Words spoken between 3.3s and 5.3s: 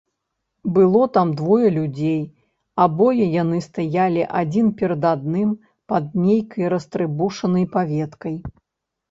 яны стаялі адзін перад